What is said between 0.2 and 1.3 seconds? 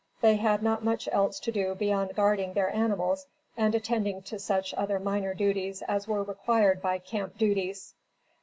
had not much